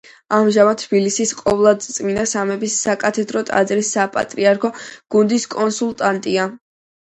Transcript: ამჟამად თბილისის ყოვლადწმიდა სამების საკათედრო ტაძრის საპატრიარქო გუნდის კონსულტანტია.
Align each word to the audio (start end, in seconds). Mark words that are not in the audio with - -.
ამჟამად 0.35 0.79
თბილისის 0.83 1.33
ყოვლადწმიდა 1.41 2.23
სამების 2.31 2.77
საკათედრო 2.87 3.45
ტაძრის 3.51 3.93
საპატრიარქო 3.97 4.73
გუნდის 5.17 5.47
კონსულტანტია. 5.59 6.49